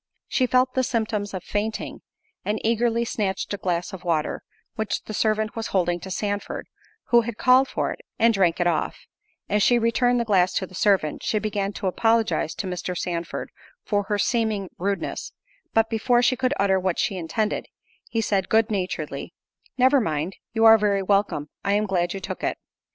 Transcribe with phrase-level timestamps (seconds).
[0.27, 2.01] She felt the symptoms of fainting,
[2.43, 4.41] and eagerly snatched a glass of water,
[4.75, 6.65] which the servant was holding to Sandford,
[7.09, 10.73] who had called for it, and drank it off;—as she returned the glass to the
[10.73, 12.97] servant, she began to apologize to Mr.
[12.97, 13.51] Sandford
[13.83, 15.33] for her seeming rudeness,
[15.71, 17.67] but before she could utter what she intended,
[18.09, 19.35] he said, good naturedly,
[19.77, 22.57] "Never mind—you are very welcome—I am glad you took it."